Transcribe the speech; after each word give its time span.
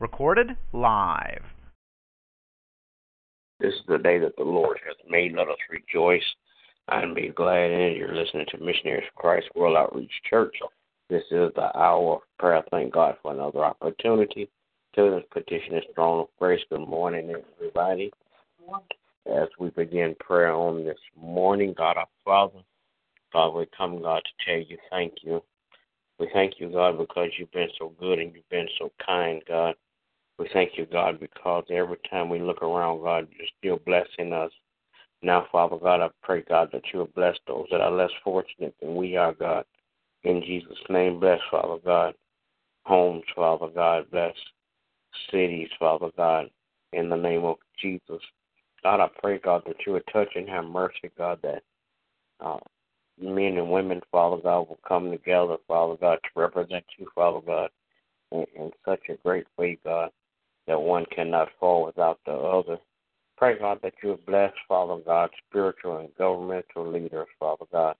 Recorded 0.00 0.56
live. 0.72 1.42
This 3.60 3.74
is 3.74 3.82
the 3.86 3.98
day 3.98 4.18
that 4.18 4.34
the 4.38 4.44
Lord 4.44 4.78
hath 4.86 4.96
made. 5.06 5.34
Let 5.34 5.48
us 5.48 5.58
rejoice 5.68 6.24
and 6.88 7.14
be 7.14 7.28
glad 7.28 7.70
in 7.70 7.80
it. 7.82 7.98
You're 7.98 8.14
listening 8.14 8.46
to 8.50 8.64
Missionaries 8.64 9.04
for 9.14 9.20
Christ 9.20 9.48
World 9.54 9.76
Outreach 9.76 10.10
Church. 10.30 10.56
This 11.10 11.24
is 11.30 11.52
the 11.54 11.70
hour 11.78 12.14
of 12.14 12.22
prayer. 12.38 12.62
Thank 12.70 12.94
God 12.94 13.16
for 13.20 13.34
another 13.34 13.62
opportunity 13.62 14.48
to 14.94 15.20
petition 15.32 15.74
His 15.74 15.84
throne 15.94 16.20
of 16.20 16.28
grace. 16.38 16.62
Good 16.70 16.88
morning, 16.88 17.34
everybody. 17.58 18.10
As 19.30 19.48
we 19.58 19.68
begin 19.68 20.16
prayer 20.18 20.54
on 20.54 20.82
this 20.82 20.96
morning, 21.14 21.74
God 21.76 21.98
our 21.98 22.08
Father, 22.24 22.60
God, 23.34 23.50
we 23.50 23.66
come, 23.76 24.00
God, 24.00 24.22
to 24.24 24.44
tell 24.46 24.66
you 24.66 24.78
thank 24.88 25.12
you. 25.20 25.42
We 26.18 26.30
thank 26.32 26.54
you, 26.58 26.70
God, 26.70 26.96
because 26.96 27.28
you've 27.38 27.52
been 27.52 27.68
so 27.78 27.92
good 28.00 28.18
and 28.18 28.34
you've 28.34 28.48
been 28.48 28.68
so 28.78 28.90
kind, 29.04 29.42
God. 29.46 29.74
We 30.40 30.48
thank 30.54 30.78
you, 30.78 30.86
God, 30.86 31.20
because 31.20 31.64
every 31.68 31.98
time 32.08 32.30
we 32.30 32.40
look 32.40 32.62
around, 32.62 33.02
God, 33.02 33.28
you're 33.36 33.46
still 33.58 33.84
blessing 33.84 34.32
us. 34.32 34.50
Now, 35.20 35.46
Father 35.52 35.76
God, 35.76 36.00
I 36.00 36.08
pray, 36.22 36.42
God, 36.48 36.70
that 36.72 36.80
you 36.90 37.00
will 37.00 37.10
bless 37.14 37.36
those 37.46 37.66
that 37.70 37.82
are 37.82 37.90
less 37.90 38.10
fortunate 38.24 38.74
than 38.80 38.96
we 38.96 39.18
are, 39.18 39.34
God. 39.34 39.66
In 40.24 40.40
Jesus' 40.40 40.78
name, 40.88 41.20
bless, 41.20 41.40
Father 41.50 41.76
God. 41.84 42.14
Homes, 42.86 43.24
Father 43.36 43.68
God, 43.68 44.10
bless 44.10 44.32
cities, 45.30 45.68
Father 45.78 46.08
God. 46.16 46.46
In 46.94 47.10
the 47.10 47.16
name 47.16 47.44
of 47.44 47.56
Jesus. 47.78 48.22
God, 48.82 49.00
I 49.00 49.10
pray, 49.20 49.40
God, 49.40 49.64
that 49.66 49.76
you 49.86 49.92
would 49.92 50.06
touch 50.10 50.30
and 50.36 50.48
have 50.48 50.64
mercy, 50.64 51.10
God, 51.18 51.38
that 51.42 51.62
uh, 52.40 52.56
men 53.20 53.58
and 53.58 53.70
women, 53.70 54.00
Father 54.10 54.40
God, 54.42 54.70
will 54.70 54.80
come 54.88 55.10
together, 55.10 55.58
Father 55.68 55.96
God, 56.00 56.18
to 56.22 56.40
represent 56.40 56.84
you, 56.96 57.08
Father 57.14 57.40
God, 57.46 57.68
in, 58.32 58.46
in 58.56 58.70
such 58.86 59.02
a 59.10 59.16
great 59.16 59.44
way, 59.58 59.78
God, 59.84 60.10
that 60.66 60.80
one 60.80 61.04
cannot 61.14 61.48
fall 61.58 61.86
without 61.86 62.18
the 62.26 62.32
other. 62.32 62.78
Pray, 63.36 63.58
God, 63.58 63.78
that 63.82 63.94
you 64.02 64.18
bless, 64.26 64.52
Father 64.68 65.02
God, 65.04 65.30
spiritual 65.48 65.98
and 65.98 66.14
governmental 66.18 66.90
leaders, 66.90 67.28
Father 67.38 67.64
God, 67.72 67.96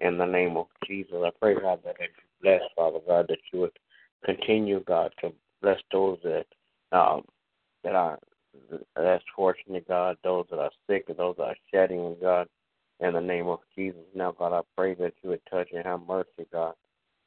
in 0.00 0.18
the 0.18 0.24
name 0.24 0.56
of 0.56 0.66
Jesus. 0.86 1.16
I 1.24 1.30
pray, 1.40 1.54
God, 1.54 1.80
that 1.84 1.96
you 1.98 2.06
bless, 2.42 2.60
Father 2.76 3.00
God, 3.06 3.26
that 3.28 3.38
you 3.52 3.60
would 3.60 3.78
continue, 4.24 4.82
God, 4.84 5.12
to 5.20 5.32
bless 5.60 5.80
those 5.90 6.18
that 6.22 6.46
um, 6.92 7.22
that 7.82 7.94
are 7.94 8.18
less 8.96 9.22
fortunate, 9.34 9.86
God, 9.88 10.16
those 10.22 10.46
that 10.50 10.58
are 10.58 10.70
sick, 10.88 11.06
and 11.08 11.16
those 11.16 11.34
that 11.38 11.42
are 11.42 11.56
shedding, 11.72 12.16
God, 12.20 12.46
in 13.00 13.14
the 13.14 13.20
name 13.20 13.48
of 13.48 13.58
Jesus. 13.76 14.00
Now, 14.14 14.32
God, 14.32 14.52
I 14.52 14.60
pray 14.76 14.94
that 14.94 15.14
you 15.22 15.30
would 15.30 15.42
touch 15.50 15.68
and 15.74 15.84
have 15.84 16.06
mercy, 16.06 16.46
God, 16.52 16.74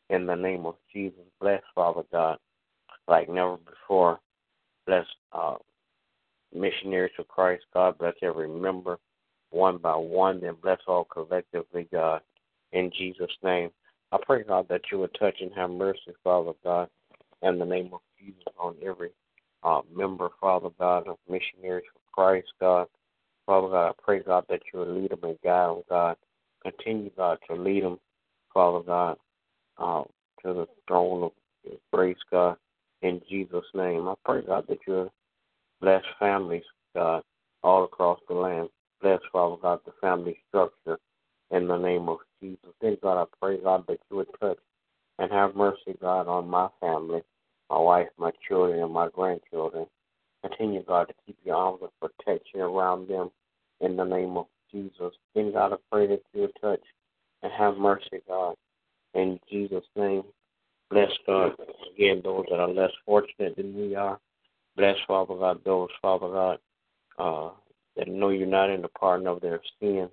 in 0.09 0.25
the 0.25 0.35
name 0.35 0.65
of 0.65 0.75
Jesus. 0.93 1.19
Bless, 1.39 1.61
Father 1.75 2.03
God, 2.11 2.37
like 3.07 3.29
never 3.29 3.57
before. 3.57 4.19
Bless 4.87 5.05
uh, 5.33 5.55
missionaries 6.53 7.11
for 7.15 7.25
Christ, 7.25 7.63
God. 7.73 7.97
Bless 7.99 8.15
every 8.23 8.47
member 8.47 8.97
one 9.51 9.77
by 9.77 9.95
one, 9.95 10.41
then 10.41 10.55
bless 10.61 10.79
all 10.87 11.05
collectively, 11.05 11.87
God, 11.91 12.21
in 12.71 12.91
Jesus' 12.97 13.31
name. 13.43 13.69
I 14.11 14.17
pray, 14.25 14.43
God, 14.43 14.67
that 14.69 14.81
you 14.91 14.99
would 14.99 15.15
touch 15.19 15.35
and 15.41 15.51
have 15.55 15.69
mercy, 15.69 16.13
Father 16.23 16.53
God, 16.63 16.89
in 17.41 17.59
the 17.59 17.65
name 17.65 17.89
of 17.93 17.99
Jesus 18.19 18.43
on 18.59 18.75
every 18.85 19.09
uh, 19.63 19.81
member, 19.93 20.29
Father 20.39 20.69
God, 20.79 21.07
of 21.07 21.17
missionaries 21.29 21.85
for 21.93 21.99
Christ, 22.11 22.47
God. 22.59 22.87
Father 23.45 23.69
God, 23.69 23.89
I 23.89 23.91
pray, 24.01 24.19
God, 24.19 24.45
that 24.49 24.61
you 24.71 24.79
would 24.79 24.89
lead 24.89 25.11
them 25.11 25.19
and 25.23 25.37
guide 25.43 25.69
them, 25.69 25.83
God. 25.89 26.17
Continue, 26.63 27.11
God, 27.15 27.37
to 27.49 27.55
lead 27.55 27.83
them, 27.83 27.99
Father 28.53 28.83
God, 28.83 29.17
uh, 29.77 30.03
to 30.43 30.53
the 30.53 30.67
throne 30.87 31.23
of 31.23 31.31
grace, 31.93 32.17
God, 32.31 32.57
in 33.07 33.21
Jesus' 33.29 33.65
name. 33.73 34.07
I 34.07 34.13
pray, 34.25 34.41
God, 34.41 34.65
that 34.67 34.79
you 34.87 35.09
Bless 35.79 36.03
families, 36.19 36.63
God, 36.95 37.21
all 37.63 37.83
across 37.83 38.19
the 38.27 38.33
land. 38.33 38.69
Bless, 39.01 39.19
Father 39.31 39.57
God, 39.61 39.79
the 39.85 39.91
family 40.01 40.39
structure 40.49 40.97
in 41.51 41.67
the 41.67 41.77
name 41.77 42.09
of 42.09 42.17
Jesus. 42.41 42.73
Then, 42.81 42.97
God, 43.01 43.21
I 43.21 43.25
pray, 43.39 43.57
God, 43.57 43.85
that 43.87 43.99
you 44.09 44.17
would 44.17 44.29
touch 44.39 44.57
and 45.19 45.31
have 45.31 45.55
mercy, 45.55 45.95
God, 46.01 46.27
on 46.27 46.47
my 46.47 46.67
family, 46.81 47.21
my 47.69 47.77
wife, 47.77 48.07
my 48.17 48.31
children, 48.47 48.81
and 48.81 48.91
my 48.91 49.09
grandchildren. 49.09 49.85
Continue, 50.41 50.83
God, 50.83 51.09
to 51.09 51.13
keep 51.25 51.37
your 51.43 51.55
arms 51.55 51.81
of 51.83 51.91
protection 51.99 52.61
around 52.61 53.07
them 53.07 53.29
in 53.81 53.95
the 53.97 54.03
name 54.03 54.35
of 54.35 54.47
Jesus. 54.71 55.13
Then, 55.35 55.51
God, 55.53 55.73
I 55.73 55.77
pray 55.91 56.07
that 56.07 56.23
you 56.33 56.41
would 56.41 56.57
touch 56.59 56.83
and 57.43 57.51
have 57.51 57.77
mercy, 57.77 58.21
God, 58.27 58.55
in 59.13 59.39
Jesus' 59.49 59.85
name. 59.95 60.23
Bless, 60.89 61.11
God, 61.25 61.51
again, 61.93 62.21
those 62.23 62.45
that 62.49 62.59
are 62.59 62.69
less 62.69 62.91
fortunate 63.05 63.57
than 63.57 63.75
we 63.75 63.95
are. 63.95 64.19
Bless, 64.77 64.95
Father 65.07 65.35
God, 65.35 65.59
those, 65.65 65.89
Father 66.01 66.29
God, 66.29 66.59
uh, 67.19 67.49
that 67.97 68.07
know 68.07 68.29
you're 68.29 68.47
not 68.47 68.69
in 68.69 68.81
the 68.81 68.87
pardon 68.87 69.27
of 69.27 69.41
their 69.41 69.59
sins. 69.81 70.09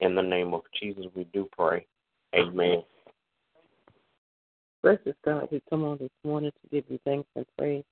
In 0.00 0.14
the 0.14 0.22
name 0.22 0.52
of 0.52 0.62
Jesus, 0.78 1.06
we 1.14 1.24
do 1.32 1.48
pray. 1.56 1.86
Amen. 2.34 2.82
Gracious 4.82 5.14
God, 5.24 5.48
we 5.52 5.62
come 5.70 5.84
on 5.84 5.98
this 5.98 6.10
morning 6.24 6.50
to 6.50 6.68
give 6.70 6.84
you 6.90 6.98
thanks 7.04 7.28
and 7.36 7.46
praise. 7.56 7.84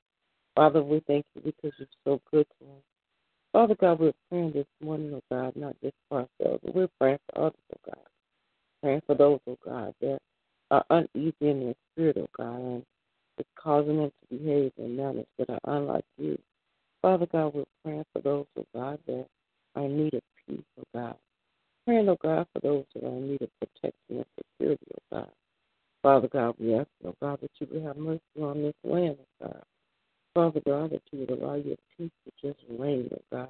Father, 0.56 0.82
we 0.82 1.00
thank 1.06 1.24
you 1.34 1.42
because 1.42 1.72
you're 1.78 1.88
so 2.04 2.20
good 2.32 2.46
to 2.58 2.66
us. 2.66 2.82
Father 3.52 3.76
God, 3.80 4.00
we're 4.00 4.12
praying 4.28 4.52
this 4.52 4.66
morning, 4.82 5.12
oh 5.14 5.22
God, 5.30 5.54
not 5.54 5.76
just 5.82 5.94
for 6.08 6.18
ourselves, 6.40 6.60
but 6.64 6.74
we're 6.74 6.88
praying 7.00 7.18
for 7.32 7.46
others, 7.46 7.60
oh 7.72 7.80
God. 7.86 8.04
Praying 8.82 9.02
for 9.06 9.14
those, 9.14 9.40
oh 9.46 9.58
God, 9.64 9.94
that 10.00 10.18
are 10.70 10.84
uneasy 10.90 11.34
in 11.40 11.60
their 11.64 11.74
spirit, 11.92 12.16
oh 12.18 12.28
God, 12.36 12.56
and 12.56 12.84
it's 13.38 13.48
causing 13.56 13.96
them 13.96 14.10
to 14.10 14.36
behave 14.36 14.72
in 14.78 14.96
manners 14.96 15.26
that 15.38 15.50
are 15.50 15.76
unlike 15.76 16.04
you. 16.18 16.38
Father 17.02 17.26
God, 17.26 17.54
we're 17.54 17.64
praying 17.82 18.04
for 18.12 18.20
those, 18.22 18.46
oh 18.58 18.66
God, 18.74 18.98
that 19.06 19.26
are 19.74 19.82
in 19.84 19.96
need 19.96 20.14
of 20.14 20.22
peace, 20.46 20.60
oh 20.78 20.84
God. 20.94 21.16
Praying, 21.86 22.08
oh 22.08 22.18
God, 22.22 22.46
for 22.52 22.60
those 22.60 22.84
that 22.94 23.04
are 23.04 23.08
in 23.08 23.30
need 23.30 23.42
of 23.42 23.48
protection 23.58 23.94
and 24.10 24.24
security, 24.38 24.86
oh 24.94 25.16
God. 25.16 25.30
Father 26.02 26.28
God, 26.28 26.54
we 26.58 26.74
ask, 26.74 26.88
oh 27.04 27.14
God, 27.20 27.40
that 27.40 27.50
you 27.58 27.66
would 27.72 27.82
have 27.82 27.96
mercy 27.96 28.20
on 28.40 28.62
this 28.62 28.74
land, 28.84 29.16
oh 29.20 29.46
God. 29.46 29.62
Father 30.34 30.60
God, 30.64 30.90
that 30.90 31.02
you 31.10 31.20
would 31.20 31.30
allow 31.30 31.54
your 31.56 31.76
peace 31.96 32.10
to 32.24 32.48
just 32.48 32.60
reign, 32.68 33.08
oh 33.12 33.22
God, 33.32 33.48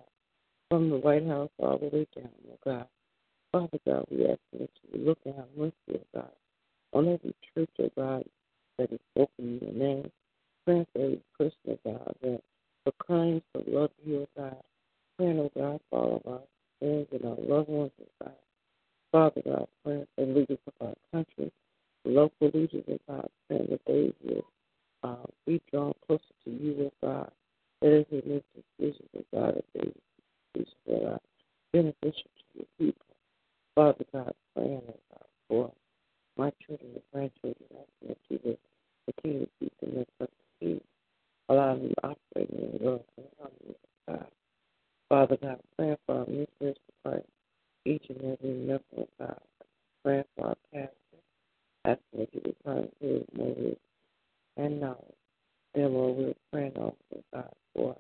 from 0.71 0.89
the 0.91 0.97
White 0.97 1.27
House 1.27 1.51
all 1.59 1.79
the 1.79 1.87
way 1.87 2.07
down, 2.17 2.31
oh 2.51 2.59
God. 2.65 2.87
Father 3.53 3.79
God, 3.85 4.07
we 4.11 4.27
ask 4.27 4.39
that 4.53 4.71
you 4.83 4.91
would 4.93 5.07
look 5.07 5.19
and 5.25 5.35
have 5.35 5.49
mercy, 5.57 5.75
oh 5.93 6.07
God, 6.15 6.31
on 6.93 7.09
every 7.09 7.35
church, 7.55 7.71
oh 7.81 7.91
God, 7.97 8.25
that 8.79 8.93
is 8.93 8.99
spoken 9.13 9.31
in 9.39 9.59
your 9.61 9.73
name. 9.73 10.11
For 10.65 10.87
every 10.97 11.21
person, 11.39 11.57
oh 11.69 11.79
God, 11.85 12.15
that 12.23 12.43
proclaims 12.85 13.43
the 13.55 13.65
love 13.67 13.91
of 13.91 14.07
you, 14.07 14.27
God. 14.37 14.57
Praying, 15.19 15.39
oh 15.39 15.51
God, 15.57 15.81
for 15.91 15.99
all 15.99 16.17
of 16.25 16.33
our 16.33 16.41
friends 16.79 17.07
and 17.13 17.25
our 17.25 17.57
loved 17.57 17.69
ones, 17.69 17.93
oh 18.01 18.25
God. 18.25 18.35
Father 19.13 19.43
God, 19.45 19.69
praying 19.85 20.07
for 20.17 20.27
leaders 20.27 20.59
of 20.67 20.87
our 20.87 20.95
country, 21.13 21.53
local 22.05 22.51
leaders, 22.53 22.85
oh 22.91 22.99
God, 23.09 23.29
praying 23.49 23.67
that 23.71 23.81
they 23.87 24.13
will 24.25 24.45
uh, 25.03 25.27
be 25.47 25.61
drawn 25.71 25.95
closer 26.07 26.23
to 26.45 26.51
you, 26.51 26.91
oh 26.91 27.07
God. 27.07 27.31
That 27.83 28.07
they 28.11 28.23
make 28.27 28.45
decisions, 28.79 29.09
oh 29.17 29.25
God, 29.33 29.55
that 29.57 29.65
they 29.75 29.93
decisions 30.55 30.77
that 30.87 31.05
are 31.05 31.21
beneficial 31.73 32.13
to 32.13 32.59
your 32.59 32.67
people. 32.79 33.07
Father 33.75 34.05
God, 34.13 34.35
praying, 34.55 34.83
oh 34.89 35.01
God, 35.11 35.27
for 35.49 35.73
my 36.37 36.53
children 36.67 36.91
and 36.95 37.03
grandchildren, 37.13 37.69
asking 37.71 38.09
that 38.09 38.19
you 38.29 38.41
would 38.45 38.59
continue 39.07 39.47
to 39.47 39.51
keep 39.61 39.81
them 39.81 39.91
in 39.97 40.07
perfect 40.19 40.41
peace. 40.61 40.83
Allow 41.49 41.75
them 41.75 41.89
to 41.89 41.95
operate 42.05 42.51
in 42.51 42.81
your 42.81 42.93
love 42.93 43.01
and 43.17 43.27
harmony, 43.39 43.77
God. 44.09 44.27
Father 45.09 45.37
God, 45.43 45.61
praying 45.77 45.97
for 46.07 46.19
our 46.19 46.27
missionaries 46.27 46.47
to 46.61 46.93
Christ, 47.05 47.27
each 47.85 48.05
and 48.09 48.19
every 48.19 48.55
member 48.55 48.85
of 48.97 49.09
God. 49.19 49.41
Praying 50.05 50.25
for 50.37 50.47
our 50.47 50.57
pastor, 50.73 50.91
asking 51.85 52.21
that 52.21 52.35
you 52.35 52.41
would 52.45 52.57
grant 52.65 52.95
his 53.01 53.23
knowledge 53.37 53.79
and 54.57 54.81
knowledge. 54.81 54.99
Then, 55.75 55.95
Lord, 55.95 56.17
we're 56.17 56.35
praying 56.53 56.73
also, 56.77 57.25
God, 57.33 57.53
for 57.75 57.97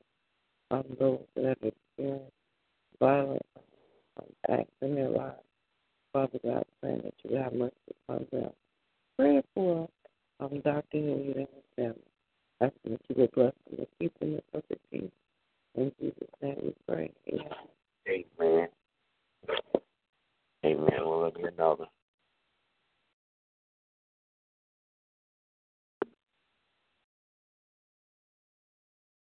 um, 0.70 0.84
those 1.00 1.18
that 1.34 1.44
have 1.46 1.56
experienced 1.62 2.32
violent 3.00 3.42
um, 4.18 4.26
acts 4.50 4.70
in 4.82 4.94
their 4.94 5.08
lives. 5.08 5.40
Father 6.12 6.38
God, 6.44 6.64
praying 6.80 7.02
that 7.04 7.14
you 7.24 7.36
have 7.36 7.52
mercy 7.52 7.74
upon 8.08 8.26
them. 8.30 8.50
Praying 9.16 9.42
for 9.54 9.88
on 10.40 10.60
Dr. 10.64 10.84
Hilliard 10.92 11.36
and 11.36 11.46
his 11.48 11.64
family. 11.76 11.94
Asking 12.60 12.92
that 12.92 13.00
you 13.08 13.14
will 13.16 13.28
bless 13.34 13.52
them 13.68 13.78
and 13.78 13.86
keep 13.98 14.18
them 14.20 14.34
in 14.34 14.40
perfect 14.52 14.90
peace. 14.90 15.10
In 15.76 15.92
Jesus' 16.00 16.28
name 16.42 16.56
we 16.62 16.74
pray. 16.86 17.10
Amen. 17.32 17.48
Amen. 18.40 18.68
Amen. 20.64 21.00
Will 21.04 21.22
there 21.22 21.30
be 21.30 21.54
another? 21.56 21.86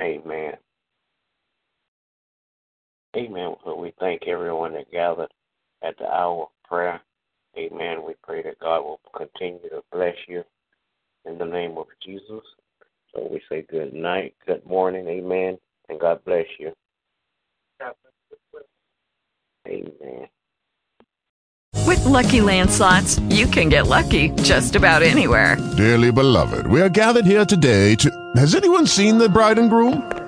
Amen. 0.01 0.53
Amen. 3.19 3.57
So 3.65 3.75
we 3.75 3.93
thank 3.99 4.29
everyone 4.29 4.75
that 4.75 4.91
gathered 4.93 5.33
at 5.83 5.99
the 5.99 6.07
hour 6.07 6.43
of 6.43 6.69
prayer. 6.69 7.01
Amen. 7.57 8.05
We 8.07 8.15
pray 8.23 8.43
that 8.43 8.61
God 8.61 8.83
will 8.83 9.01
continue 9.17 9.69
to 9.71 9.83
bless 9.91 10.15
you 10.29 10.45
in 11.25 11.39
the 11.39 11.45
name 11.45 11.77
of 11.79 11.87
Jesus. 12.05 12.45
So 13.13 13.29
we 13.29 13.41
say 13.49 13.63
good 13.69 13.93
night, 13.93 14.35
good 14.47 14.65
morning, 14.65 15.09
amen, 15.09 15.59
and 15.89 15.99
God 15.99 16.25
bless 16.25 16.47
you. 16.61 16.73
Amen. 19.67 20.29
With 21.87 22.05
lucky 22.05 22.39
landslots, 22.39 23.19
you 23.35 23.47
can 23.47 23.69
get 23.69 23.87
lucky 23.87 24.29
just 24.43 24.77
about 24.77 25.03
anywhere. 25.03 25.57
Dearly 25.77 26.13
beloved, 26.13 26.67
we 26.67 26.81
are 26.81 26.89
gathered 26.89 27.25
here 27.25 27.45
today 27.45 27.95
to. 27.97 28.33
Has 28.37 28.55
anyone 28.55 28.87
seen 28.87 29.19
the 29.19 29.29
bride 29.29 29.59
and 29.59 29.71
groom? 29.71 30.28